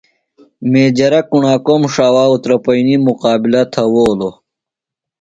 میجرہ 0.71 1.21
کُݨاکوم 1.29 1.81
ݜاوا 1.93 2.23
اُترپئینی 2.33 2.95
مُقابِلہ 3.07 3.61
تھوؤلوۡ۔ 3.73 4.35